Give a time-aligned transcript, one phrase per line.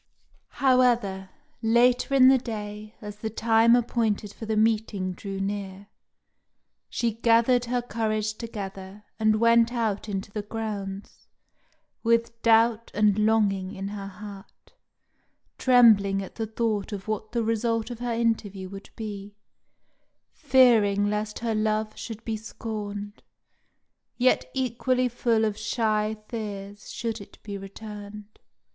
[0.65, 1.29] However,
[1.61, 5.89] later in the day, as the time appointed for the meeting drew near,
[6.89, 11.27] she gathered her courage together, and went out into the grounds,
[12.01, 14.73] with doubt and longing in her heart,
[15.59, 19.35] trembling at the thought of what the result of her interview would be,
[20.33, 23.21] fearing lest her love should be scorned,
[24.17, 28.39] yet equally full of shy fears should it be returned.